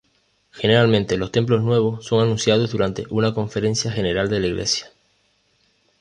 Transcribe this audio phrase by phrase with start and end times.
[0.51, 4.91] Generalmente los templos nuevos son anunciados durante una conferencia general de la Iglesia.